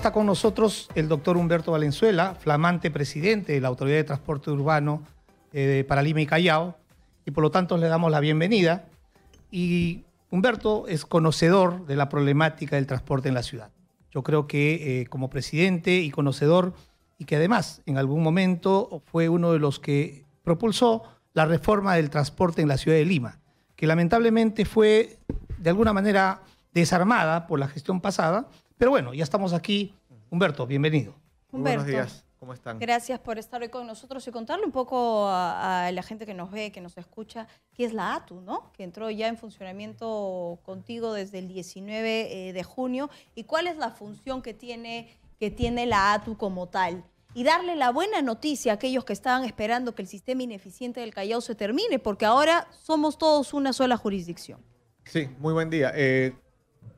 [0.00, 5.02] está con nosotros el doctor Humberto Valenzuela, flamante presidente de la Autoridad de Transporte Urbano
[5.52, 6.78] eh, para Lima y Callao,
[7.26, 8.86] y por lo tanto le damos la bienvenida.
[9.50, 13.72] Y Humberto es conocedor de la problemática del transporte en la ciudad.
[14.10, 16.72] Yo creo que eh, como presidente y conocedor,
[17.18, 21.02] y que además en algún momento fue uno de los que propulsó
[21.34, 23.38] la reforma del transporte en la ciudad de Lima,
[23.76, 25.18] que lamentablemente fue
[25.58, 26.40] de alguna manera
[26.72, 28.48] desarmada por la gestión pasada,
[28.80, 29.94] pero bueno, ya estamos aquí.
[30.30, 31.14] Humberto, bienvenido.
[31.52, 32.24] Humberto, buenos días.
[32.38, 32.78] ¿Cómo están?
[32.78, 36.50] Gracias por estar hoy con nosotros y contarle un poco a, la gente que nos
[36.50, 38.72] ve, que nos escucha, qué es la ATU, ¿no?
[38.72, 43.76] Que entró ya en funcionamiento contigo desde el 19 eh, de junio y cuál es
[43.76, 48.72] la función que tiene, que tiene la ATU como tal y darle la buena noticia
[48.72, 52.66] a aquellos que estaban esperando que el sistema ineficiente del Callao se termine, porque ahora
[52.80, 54.64] somos todos una sola jurisdicción.
[55.04, 55.92] Sí, muy buen día.
[55.94, 56.32] Eh,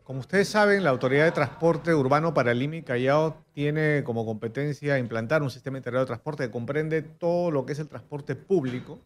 [0.04, 4.98] como ustedes saben, la Autoridad de Transporte Urbano para Lima y Callao tiene como competencia
[4.98, 9.00] implantar un sistema integrado de transporte que comprende todo lo que es el transporte público.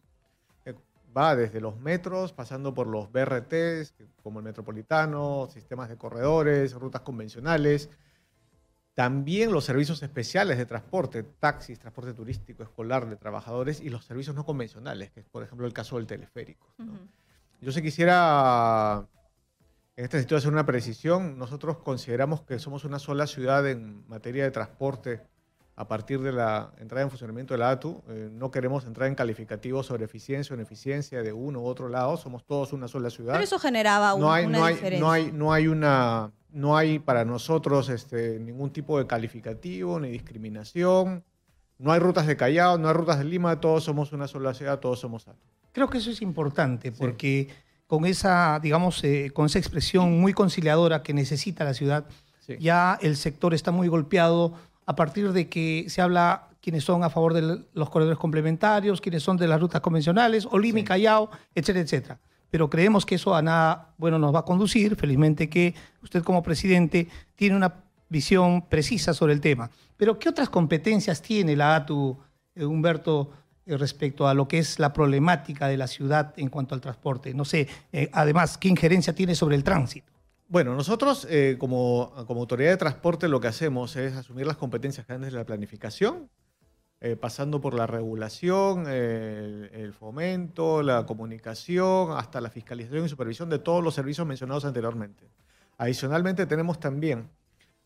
[1.17, 7.01] va desde los metros, pasando por los BRTs, como el metropolitano, sistemas de corredores, rutas
[7.01, 7.89] convencionales,
[8.97, 14.35] también los servicios especiales de transporte, taxis, transporte turístico, escolar de trabajadores y los servicios
[14.35, 16.73] no convencionales, que es por ejemplo el caso del teleférico.
[17.61, 19.05] Yo se quisiera,
[19.97, 21.39] en este sitio, hacer una precisión.
[21.39, 25.21] Nosotros consideramos que somos una sola ciudad en materia de transporte
[25.75, 28.03] a partir de la entrada en funcionamiento de la ATU.
[28.07, 32.15] Eh, no queremos entrar en calificativos sobre eficiencia o ineficiencia de uno u otro lado.
[32.15, 33.33] Somos todos una sola ciudad.
[33.33, 34.99] Pero eso generaba no hay, una no hay, diferencia.
[35.03, 40.09] No hay, no hay una no hay para nosotros este, ningún tipo de calificativo ni
[40.09, 41.23] discriminación.
[41.79, 44.79] No hay rutas de Callao, no hay rutas de Lima, todos somos una sola ciudad,
[44.79, 45.39] todos somos ATO.
[45.71, 47.49] Creo que eso es importante porque
[47.87, 52.05] con esa, digamos, eh, con esa expresión muy conciliadora que necesita la ciudad,
[52.59, 54.53] ya el sector está muy golpeado
[54.85, 59.23] a partir de que se habla quienes son a favor de los corredores complementarios, quienes
[59.23, 62.19] son de las rutas convencionales, o Lima y Callao, etcétera, etcétera
[62.49, 64.95] pero creemos que eso a nada bueno nos va a conducir.
[64.95, 69.69] Felizmente que usted como presidente tiene una visión precisa sobre el tema.
[69.97, 72.17] Pero ¿qué otras competencias tiene la ATU,
[72.55, 73.31] eh, Humberto,
[73.67, 77.33] respecto a lo que es la problemática de la ciudad en cuanto al transporte?
[77.33, 80.11] No sé, eh, además, ¿qué injerencia tiene sobre el tránsito?
[80.49, 85.17] Bueno, nosotros como, como autoridad de transporte lo que hacemos es asumir las competencias que
[85.17, 86.29] de la planificación,
[86.99, 93.59] eh, pasando por la regulación, el, fomento, la comunicación, hasta la fiscalización y supervisión de
[93.59, 95.29] todos los servicios mencionados anteriormente.
[95.77, 97.29] Adicionalmente tenemos también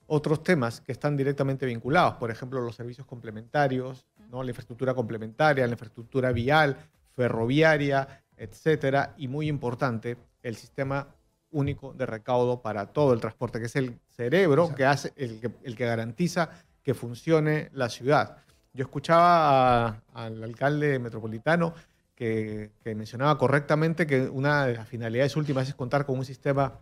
[0.07, 4.43] otros temas que están directamente vinculados, por ejemplo, los servicios complementarios, ¿no?
[4.43, 6.77] la infraestructura complementaria, la infraestructura vial,
[7.15, 11.07] ferroviaria, etcétera, y muy importante, el sistema
[11.51, 15.51] único de recaudo para todo el transporte, que es el cerebro que hace, el que,
[15.63, 16.49] el que garantiza
[16.81, 18.37] que funcione la ciudad.
[18.73, 21.73] Yo escuchaba al alcalde metropolitano
[22.15, 26.79] que, mencionaba correctamente que una de las finalidades últimas es contar con un sistema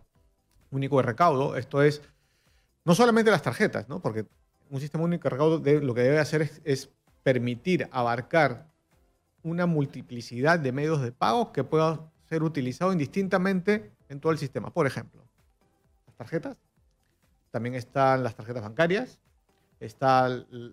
[0.70, 1.56] único de recaudo.
[1.56, 2.02] Esto es
[2.84, 4.00] no solamente las tarjetas, ¿no?
[4.00, 4.26] porque
[4.68, 6.90] un sistema único de recaudo lo que debe hacer es,
[7.22, 8.66] permitir abarcar
[9.42, 14.70] una multiplicidad de medios de pago que puedan ser utilizados indistintamente en todo el sistema.
[14.70, 15.22] Por ejemplo,
[16.06, 16.56] las tarjetas,
[17.50, 19.18] también están las tarjetas bancarias,
[19.80, 20.28] está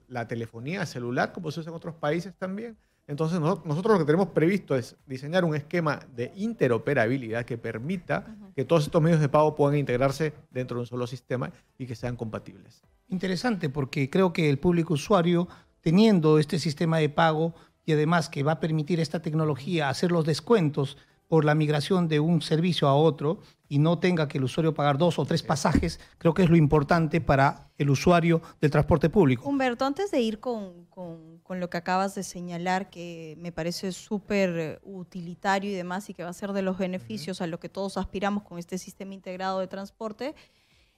[0.07, 2.77] la telefonía celular, como se usa en otros países también.
[3.07, 8.65] Entonces nosotros lo que tenemos previsto es diseñar un esquema de interoperabilidad que permita que
[8.65, 12.17] todos estos medios de pago puedan integrarse dentro de un solo sistema y que sean
[12.17, 12.83] compatibles.
[13.07, 15.47] Interesante, porque creo que el público usuario,
[15.81, 17.53] teniendo este sistema de pago
[17.85, 22.19] y además que va a permitir esta tecnología hacer los descuentos por la migración de
[22.19, 23.39] un servicio a otro
[23.69, 26.55] y no tenga que el usuario pagar dos o tres pasajes, creo que es lo
[26.55, 29.47] importante para el usuario del transporte público.
[29.47, 34.79] Humberto, antes de ir con, con, lo que acabas de señalar, que me parece súper
[34.83, 37.97] utilitario y demás, y que va a ser de los beneficios a lo que todos
[37.97, 40.33] aspiramos con este sistema integrado de transporte,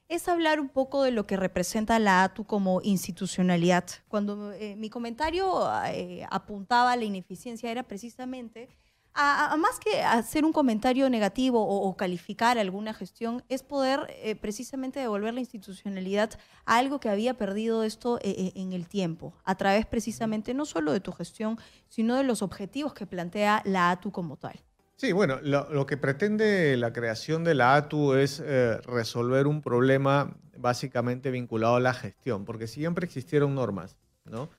[0.09, 3.85] es hablar un poco de lo que representa la ATU como institucionalidad.
[4.07, 8.69] Cuando eh, mi comentario eh, apuntaba a la ineficiencia era precisamente
[9.13, 14.99] a, más que hacer un comentario negativo o, calificar alguna gestión, es poder eh, precisamente
[14.99, 16.31] devolver la institucionalidad
[16.65, 21.01] a algo que había perdido esto en el tiempo, a través precisamente no solo de
[21.01, 24.59] tu gestión, sino de los objetivos que plantea la ATU como tal.
[24.99, 28.43] Sí, bueno, lo, que pretende la creación de la ATU es
[28.85, 34.49] resolver un problema básicamente vinculado a la gestión, porque siempre existieron normas, ¿no?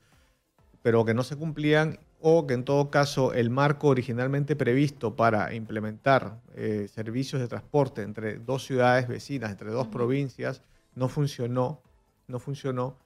[0.83, 5.55] pero que no se cumplían o que en todo caso el marco originalmente previsto para
[5.55, 10.63] implementar eh, servicios de transporte entre dos ciudades vecinas, entre dos provincias,
[10.95, 11.83] no funcionó,
[12.29, 12.97] no funcionó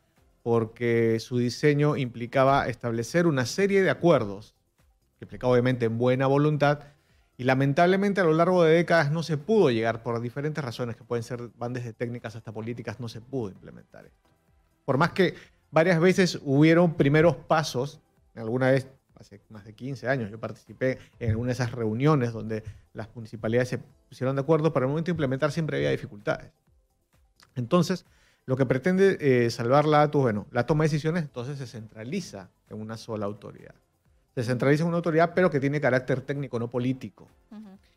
[0.43, 4.55] porque su diseño implicaba establecer una serie de acuerdos,
[5.19, 6.81] que implicaba obviamente en buena voluntad,
[7.37, 11.05] y lamentablemente a lo largo de décadas no se pudo llegar por diferentes razones que
[11.05, 14.31] pueden ser, van desde técnicas hasta políticas, no se pudo implementar esto.
[14.85, 15.35] Por más que
[15.71, 18.01] varias veces hubieron primeros pasos,
[18.37, 18.87] alguna vez
[19.19, 23.69] hace más de 15 años yo participé en una de esas reuniones donde las municipalidades
[23.69, 23.79] se
[24.09, 26.53] pusieron de acuerdo, pero el momento de implementar siempre había dificultades.
[27.57, 28.07] Entonces,
[28.47, 32.51] lo que pretende eh, salvar la ATU, bueno, la toma de decisiones entonces se centraliza
[32.69, 33.75] en una sola autoridad.
[34.35, 37.29] Se centraliza en una autoridad, pero que tiene carácter técnico, no político.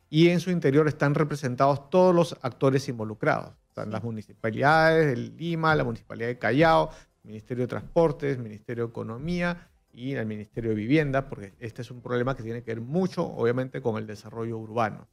[0.10, 3.54] Y en su interior están representados todos los actores involucrados.
[3.70, 6.92] Están las municipalidades de Lima, la municipalidad de Callao,
[7.24, 12.02] Ministerio de Transportes, Ministerio de Economía y el Ministerio de Vivienda, porque este es un
[12.02, 15.08] problema que tiene que ver mucho, obviamente, con el desarrollo urbano.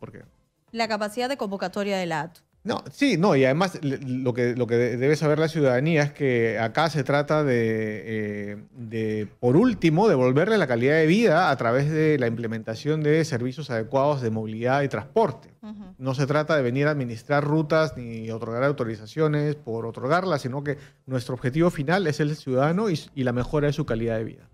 [0.00, 0.24] ¿Por qué?
[0.72, 2.40] La capacidad de convocatoria de la ATU.
[2.68, 6.58] No, sí, no, y además lo que, lo que debe saber la ciudadanía es que
[6.58, 8.58] acá se trata de,
[8.90, 13.70] eh, por último, devolverle la calidad de vida a través de la implementación de servicios
[13.70, 15.48] adecuados de movilidad y transporte.
[15.96, 20.76] No se trata de venir a administrar rutas ni otorgar autorizaciones por otorgarlas, sino que
[21.06, 24.48] nuestro objetivo final es el ciudadano y, y la mejora de su calidad de vida.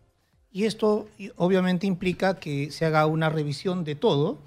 [0.53, 4.39] Y esto obviamente implica que se haga una revisión de todo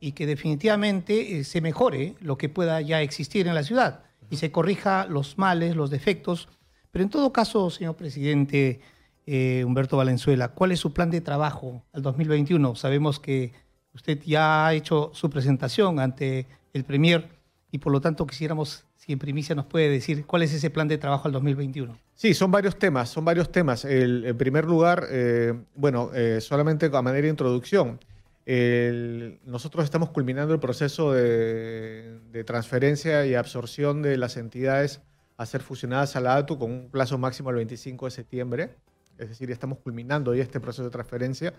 [0.00, 4.36] y que definitivamente eh, se mejore lo que pueda ya existir en la ciudad y
[4.36, 6.48] se corrija los males, los defectos.
[6.90, 8.80] Pero en todo caso, señor presidente
[9.26, 12.74] eh, Humberto Valenzuela, ¿cuál es su plan de trabajo al 2021?
[12.74, 13.52] Sabemos que
[13.94, 17.28] usted ya ha hecho su presentación ante el Premier
[17.70, 20.88] y por lo tanto quisiéramos, si en primicia nos puede decir cuál es ese plan
[20.88, 21.96] de trabajo al 2021.
[22.14, 23.84] Sí, son varios temas, son varios temas.
[23.84, 26.10] El, en primer lugar, eh, bueno,
[26.40, 27.98] solamente a manera de introducción,
[28.46, 35.00] nosotros estamos culminando el proceso de, transferencia y absorción de las entidades
[35.36, 38.76] a ser fusionadas a la ATU con un plazo máximo el 25 de septiembre.
[39.18, 41.54] Es decir, estamos culminando ya este proceso de transferencia,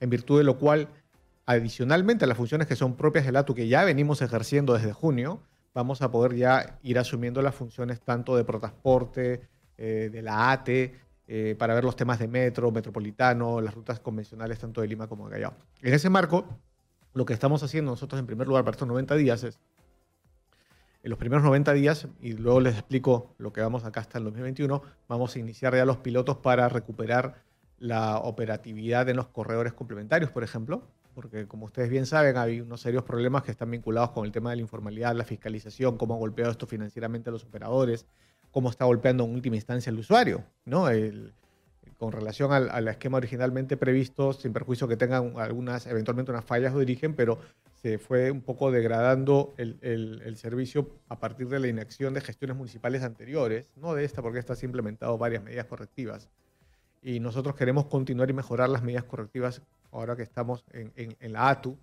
[0.00, 0.88] en virtud de lo cual,
[1.46, 5.40] adicionalmente a las funciones que son propias del ATU, que ya venimos ejerciendo desde junio,
[5.72, 9.42] vamos a poder ya ir asumiendo las funciones tanto de Protransporte,
[9.76, 10.94] eh, de la ATE,
[11.26, 15.28] eh, para ver los temas de metro, metropolitano, las rutas convencionales tanto de Lima como
[15.28, 15.54] de Callao.
[15.80, 16.44] En ese marco,
[17.14, 19.58] lo que estamos haciendo nosotros en primer lugar para estos 90 días es,
[21.02, 24.24] en los primeros 90 días, y luego les explico lo que vamos acá hasta el
[24.24, 27.42] 2021, vamos a iniciar ya los pilotos para recuperar
[27.78, 30.82] la operatividad en los corredores complementarios, por ejemplo,
[31.14, 34.50] porque como ustedes bien saben, hay unos serios problemas que están vinculados con el tema
[34.50, 38.06] de la informalidad, la fiscalización, cómo ha golpeado esto financieramente a los operadores,
[38.54, 40.86] cómo está golpeando en última instancia el usuario, ¿no?
[41.98, 46.80] con relación al, esquema originalmente previsto, sin perjuicio que tengan algunas, eventualmente unas fallas de
[46.80, 47.40] origen, pero
[47.82, 53.02] se fue un poco degradando el, servicio a partir de la inacción de gestiones municipales
[53.02, 56.28] anteriores, no de esta, porque esta ha implementado varias medidas correctivas.
[57.02, 61.76] Y nosotros queremos continuar y mejorar las medidas correctivas ahora que estamos en, la ATU.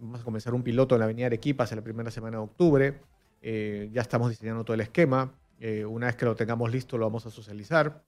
[0.00, 2.98] Vamos a comenzar un piloto en la Avenida Arequipa hacia la primera semana de octubre.
[3.40, 5.32] Eh, ya estamos diseñando todo el esquema.
[5.60, 8.02] Eh, una vez que lo tengamos listo, lo vamos a socializar.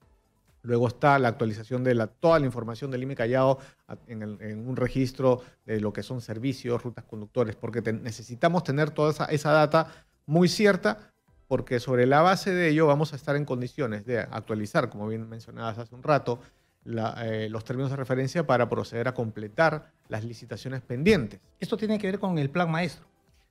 [0.63, 3.59] Luego está la actualización de la, toda la información del IME Callao
[4.07, 4.23] en,
[4.69, 10.05] un registro de lo que son servicios, rutas conductores, porque necesitamos tener toda esa, data
[10.27, 11.13] muy cierta,
[11.49, 15.29] porque sobre la base de ello vamos a estar en condiciones de actualizar, como bien
[15.29, 16.41] mencionabas hace un rato,
[16.85, 21.41] eh, los términos de referencia para proceder a completar las licitaciones pendientes.
[21.59, 23.07] Esto tiene que ver con el plan maestro.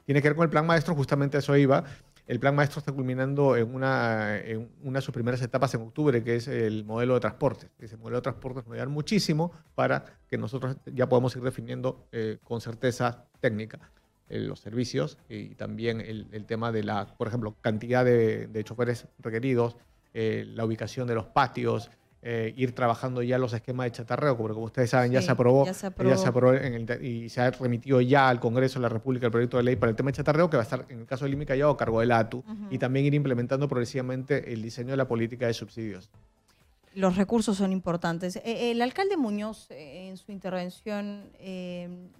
[0.06, 1.84] Tiene que ver con el plan maestro, justamente eso iba.
[2.30, 6.24] El plan maestro está culminando en una, en una de sus primeras etapas en octubre,
[6.24, 7.72] que es el modelo de transporte.
[7.80, 11.42] Ese modelo de transporte nos va a ayudar muchísimo para que nosotros ya podamos ir
[11.42, 13.80] definiendo eh, con certeza técnica
[14.28, 19.76] eh, los servicios y también el, tema de la, por ejemplo, cantidad de, choferes requeridos,
[20.14, 21.90] eh, la ubicación de los patios,
[22.22, 25.66] eh, ir trabajando ya los esquemas de chatarreo, porque como ustedes saben, ya se aprobó,
[25.66, 26.54] ya se aprobó,
[27.02, 29.92] y se ha remitido ya al Congreso de la República el proyecto de ley para
[29.92, 31.78] el tema de chatarreo, que va a estar, en el caso de Lima Callao, a
[31.78, 36.10] cargo del ATU, y también ir implementando progresivamente el diseño de la política de subsidios.
[36.94, 38.36] Los recursos son importantes.
[38.38, 41.32] Eh, el alcalde Muñoz, eh, en su intervención,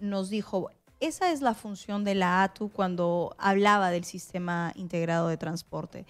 [0.00, 5.36] nos dijo, esa es la función de la ATU cuando hablaba del sistema integrado de
[5.36, 6.06] transporte.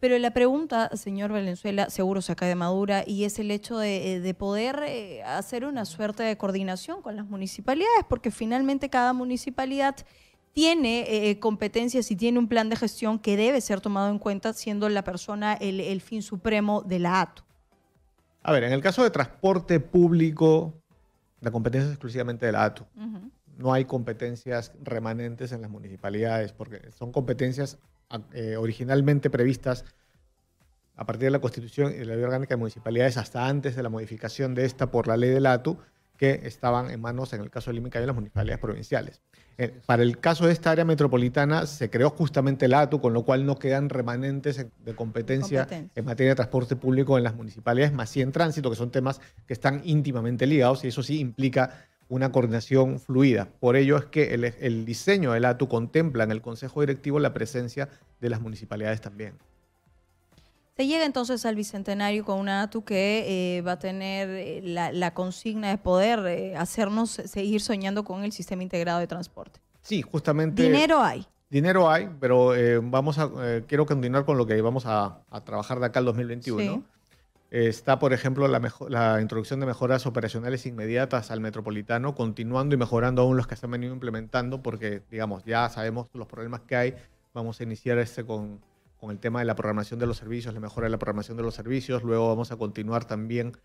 [0.00, 4.16] Pero la pregunta, señor Valenzuela, seguro se cae de madura y es el hecho de,
[4.16, 9.96] eh, poder eh, hacer una suerte de coordinación con las municipalidades, porque finalmente cada municipalidad
[10.52, 14.52] tiene eh, competencias y tiene un plan de gestión que debe ser tomado en cuenta,
[14.52, 17.44] siendo la persona el, fin supremo de la ATO.
[18.42, 20.74] A ver, en el caso de transporte público,
[21.40, 22.86] la competencia es exclusivamente de la ATO.
[23.58, 27.78] No hay competencias remanentes en las municipalidades, porque son competencias
[28.58, 29.84] originalmente previstas
[30.96, 33.88] a partir de la Constitución y la Ley Orgánica de Municipalidades hasta antes de la
[33.88, 35.78] modificación de esta por la ley del ATU,
[36.16, 39.20] que estaban en manos, en el caso de Lima y las municipalidades provinciales.
[39.58, 43.24] Eh, para el caso de esta área metropolitana se creó justamente el ATU, con lo
[43.24, 48.10] cual no quedan remanentes de competencia, en materia de transporte público en las municipalidades, más
[48.10, 52.32] sí en tránsito, que son temas que están íntimamente ligados y eso sí implica una
[52.32, 53.48] coordinación fluida.
[53.60, 57.34] Por ello es que el, el diseño del ATU contempla en el Consejo Directivo la
[57.34, 57.88] presencia
[58.20, 59.34] de las municipalidades también.
[60.76, 65.14] Se llega entonces al Bicentenario con una ATU que eh, va a tener eh, la,
[65.14, 69.58] consigna de poder eh, hacernos seguir soñando con el sistema integrado de transporte.
[69.80, 70.62] Sí, justamente.
[70.62, 71.26] Dinero hay.
[71.48, 73.30] Dinero hay, pero vamos a,
[73.68, 76.82] quiero continuar con lo que vamos a, trabajar de acá al 2021.
[77.50, 83.36] Está, por ejemplo, la, introducción de mejoras operacionales inmediatas al metropolitano, continuando y mejorando aún
[83.36, 86.94] los que se han venido implementando, porque, digamos, ya sabemos los problemas que hay.
[87.34, 88.60] Vamos a iniciar este con
[88.98, 91.42] con el tema de la programación de los servicios, la mejora de la programación de
[91.42, 92.02] los servicios.
[92.02, 93.56] Luego vamos a continuar también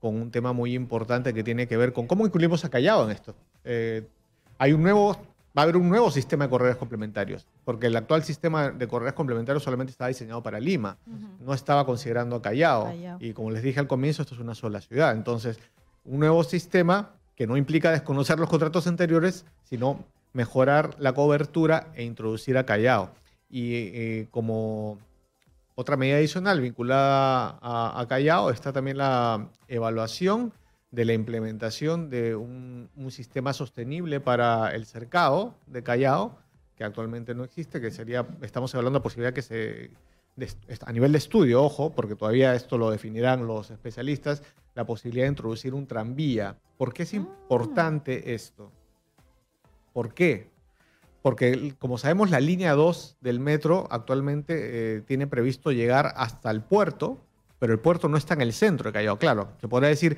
[0.00, 3.10] con un tema muy importante que tiene que ver con cómo incluimos a Callao en
[3.10, 3.34] esto.
[3.64, 4.06] Eh,
[4.56, 5.16] hay un nuevo,
[5.56, 9.14] va a haber un nuevo sistema de correos complementarios, porque el actual sistema de correos
[9.14, 10.98] complementarios solamente estaba diseñado para Lima,
[11.40, 14.80] no estaba considerando a Callao, Y como les dije al comienzo, esto es una sola
[14.80, 15.12] ciudad.
[15.12, 15.58] Entonces,
[16.04, 22.04] un nuevo sistema que no implica desconocer los contratos anteriores, sino mejorar la cobertura e
[22.04, 23.10] introducir a Callao.
[23.48, 24.98] Y eh, como
[25.74, 30.52] otra medida adicional vinculada a, Callao está también la evaluación
[30.90, 36.38] de la implementación de un, sistema sostenible para el cercado de Callao,
[36.76, 39.90] que actualmente no existe, que sería, estamos hablando de posibilidad que se,
[40.84, 44.42] a nivel de estudio, ojo, porque todavía esto lo definirán los especialistas,
[44.74, 46.56] la posibilidad de introducir un tranvía.
[46.76, 47.16] ¿Por qué es ah.
[47.16, 48.70] importante esto?
[49.92, 50.50] ¿Por qué?
[51.22, 56.62] porque como sabemos la línea 2 del metro actualmente eh, tiene previsto llegar hasta el
[56.62, 57.18] puerto,
[57.58, 59.52] pero el puerto no está en el centro de Callao, claro.
[59.60, 60.16] Se podría decir,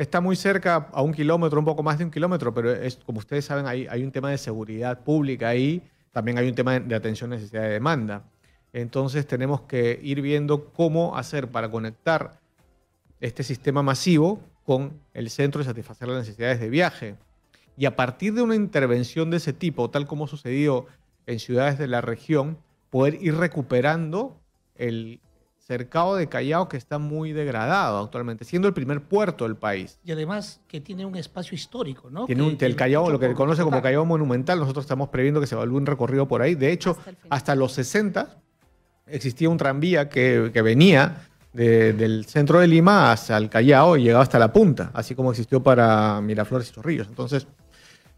[0.00, 3.18] está muy cerca, a un kilómetro, un poco más de un kilómetro, pero es, como
[3.18, 6.94] ustedes saben, hay, hay un tema de seguridad pública ahí, también hay un tema de
[6.94, 8.24] atención necesidad de demanda.
[8.72, 12.40] Entonces tenemos que ir viendo cómo hacer para conectar
[13.20, 17.16] este sistema masivo con el centro y satisfacer las necesidades de viaje.
[17.76, 20.86] Y a partir de una intervención de ese tipo, tal como sucedió
[21.26, 22.56] en ciudades de la región,
[22.88, 24.40] poder ir recuperando
[24.76, 25.20] el
[25.70, 30.00] cercado de Callao que está muy degradado actualmente, siendo el primer puerto del país.
[30.04, 32.26] Y además que tiene un espacio histórico, ¿no?
[32.26, 35.46] Tiene un, el Callao, lo que se conoce como Callao Monumental, nosotros estamos previendo que
[35.46, 36.56] se evalúe un recorrido por ahí.
[36.56, 36.96] De hecho,
[37.28, 38.36] hasta, los 60
[39.06, 44.40] existía un tranvía que, venía del centro de Lima hacia el Callao y llegaba hasta
[44.40, 47.06] la punta, así como existió para Miraflores y Chorrillos.
[47.06, 47.46] Entonces,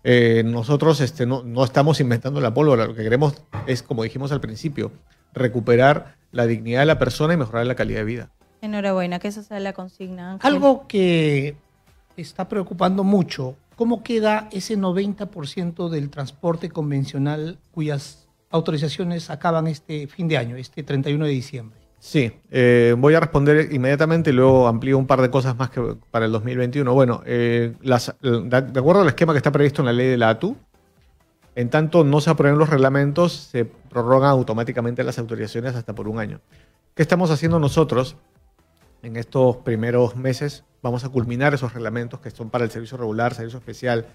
[0.04, 3.34] eh, nosotros este, no, no, estamos inventando la pólvora, lo que queremos
[3.66, 4.90] es, como dijimos al principio,
[5.32, 8.30] recuperar la dignidad de la persona y mejorar la calidad de vida.
[8.60, 10.38] Enhorabuena, que esa sea la consigna.
[10.40, 11.56] Algo que
[12.16, 20.28] está preocupando mucho, ¿cómo queda ese 90% del transporte convencional cuyas autorizaciones acaban este fin
[20.28, 21.78] de año, este 31 de diciembre?
[21.98, 25.80] Sí, eh, voy a responder inmediatamente y luego amplío un par de cosas más que
[26.10, 26.92] para el 2021.
[26.92, 30.56] Bueno, eh, de acuerdo al esquema que está previsto en la ley de la ATU,
[31.54, 36.18] en tanto no se aprueben los reglamentos, se prorrogan automáticamente las autorizaciones hasta por un
[36.18, 36.40] año.
[36.94, 38.16] ¿Qué estamos haciendo nosotros
[39.02, 40.64] en estos primeros meses?
[40.82, 44.06] Vamos a culminar esos reglamentos que son para el servicio regular, servicio especial,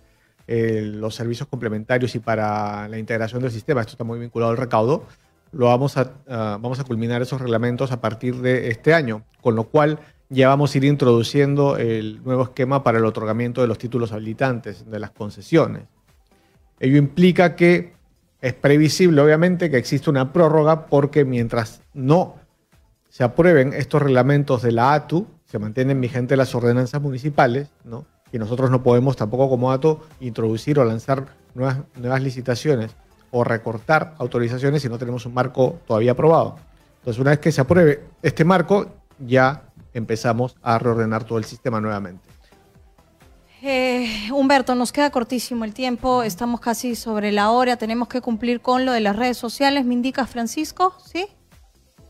[0.48, 3.82] eh, los servicios complementarios y para la integración del sistema.
[3.82, 5.06] Esto está muy vinculado al recaudo
[5.51, 9.65] lo vamos a, vamos a culminar esos reglamentos a partir de este año, con lo
[9.65, 14.12] cual ya vamos a ir introduciendo el nuevo esquema para el otorgamiento de los títulos
[14.12, 15.84] habilitantes, de las concesiones.
[16.80, 17.94] Ello implica que
[18.42, 22.36] es previsible, obviamente, que existe una prórroga porque mientras no
[23.10, 28.06] se aprueben estos reglamentos de la ATU, se mantienen vigentes las ordenanzas municipales, ¿no?
[28.32, 32.96] y nosotros no podemos tampoco como ATU introducir o lanzar nuevas, nuevas licitaciones
[33.32, 36.58] o recortar autorizaciones si no tenemos un marco todavía aprobado.
[37.00, 41.82] Entonces, una vez que se apruebe este marco, ya empezamos a reordenar todo el sistema
[41.82, 42.30] nuevamente.
[43.62, 48.62] Eh, Humberto, nos queda cortísimo el tiempo, estamos casi sobre la hora, tenemos que cumplir
[48.62, 51.26] con lo de las redes sociales, me indica Francisco, ¿sí?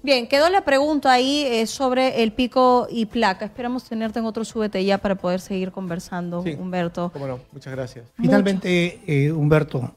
[0.03, 3.45] Bien, quedó la pregunta ahí eh, sobre el pico y placa.
[3.45, 7.11] Esperamos tenerte en otro súbete ya para poder seguir conversando, Humberto.
[7.11, 8.05] Cómo muchas gracias.
[8.15, 9.95] Finalmente, eh, Humberto,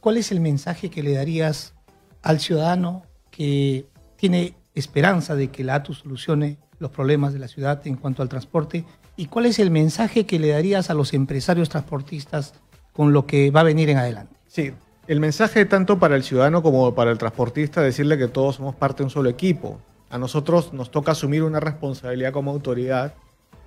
[0.00, 1.74] ¿cuál es el mensaje que le darías
[2.22, 3.86] al ciudadano que
[4.16, 8.28] tiene esperanza de que la ATU solucione los problemas de la ciudad en cuanto al
[8.28, 8.84] transporte?
[9.20, 12.54] ¿Y cuál es el mensaje que le darías a los empresarios transportistas
[12.94, 14.34] con lo que va a venir en adelante?
[14.46, 14.72] Sí,
[15.08, 19.02] el mensaje tanto para el ciudadano como para el transportista, decirle que todos somos parte
[19.02, 19.78] de un solo equipo.
[20.08, 23.12] A nosotros nos toca asumir una responsabilidad como autoridad,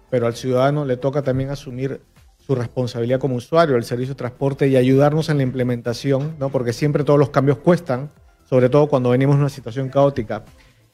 [0.09, 2.01] pero al ciudadano le toca también asumir
[2.39, 6.49] su responsabilidad como usuario del servicio de transporte y ayudarnos en la implementación, ¿no?
[6.49, 8.09] porque siempre todos los cambios cuestan,
[8.49, 10.45] sobre todo cuando venimos en una situación caótica.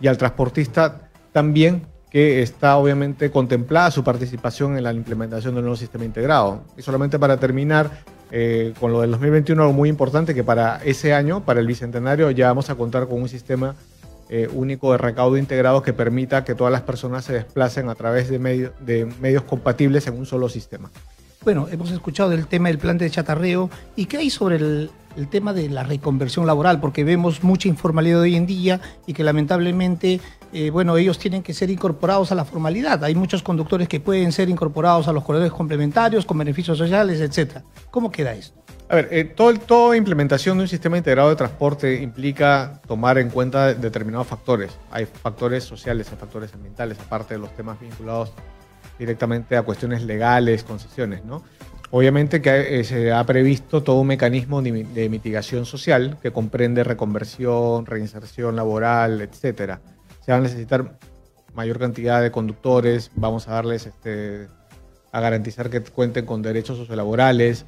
[0.02, 5.76] Y al transportista también que está obviamente contemplada su participación en la implementación del nuevo
[5.76, 6.62] sistema integrado.
[6.78, 7.92] Y solamente para terminar
[8.32, 12.32] eh, con lo del 2021, algo muy importante que para ese año, para el Bicentenario,
[12.32, 13.76] ya vamos a contar con un sistema
[14.30, 18.30] eh, único de recaudo integrado que permita que todas las personas se desplacen a través
[18.30, 20.90] de, de medios compatibles en un solo sistema.
[21.44, 25.28] Bueno, hemos escuchado del tema del plan de chatarreo y qué hay sobre el, el
[25.28, 30.20] tema de la reconversión laboral, porque vemos mucha informalidad hoy en día y que lamentablemente,
[30.54, 33.04] eh, bueno, ellos tienen que ser incorporados a la formalidad.
[33.04, 37.64] Hay muchos conductores que pueden ser incorporados a los corredores complementarios con beneficios sociales, etcétera.
[37.92, 38.60] ¿Cómo queda esto?
[38.92, 43.30] A ver, eh, todo, toda implementación de un sistema integrado de transporte implica tomar en
[43.30, 44.72] cuenta determinados factores.
[44.90, 48.34] Hay factores sociales, hay factores ambientales, aparte de los temas vinculados
[48.98, 51.44] directamente a cuestiones legales, concesiones, ¿no?
[51.92, 57.86] Obviamente que eh, se ha previsto todo un mecanismo de, mitigación social que comprende reconversión,
[57.88, 59.82] reinserción laboral, etcétera.
[60.24, 61.00] Se va a necesitar
[61.56, 64.48] mayor cantidad de conductores, vamos a darles este,
[65.12, 67.66] a garantizar que cuenten con derechos sociolaborales.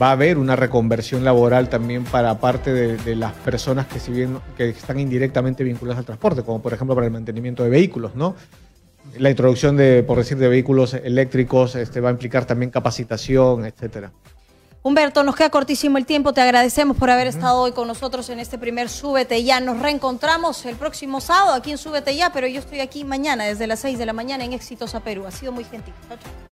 [0.00, 4.98] Va a haber una reconversión laboral también para parte de, las personas que, que están
[4.98, 8.34] indirectamente vinculadas al transporte, como por ejemplo para el mantenimiento de vehículos, ¿no?
[9.18, 14.12] La introducción de, por decir, de vehículos eléctricos este, va a implicar también capacitación, etcétera.
[14.82, 16.32] Humberto, nos queda cortísimo el tiempo.
[16.32, 19.60] Te agradecemos por haber estado hoy con nosotros en este primer Súbete Ya.
[19.60, 23.66] Nos reencontramos el próximo sábado aquí en Súbete Ya, pero yo estoy aquí mañana desde
[23.66, 25.26] las 6 de la mañana en Exitosa Perú.
[25.26, 25.92] Ha sido muy gentil.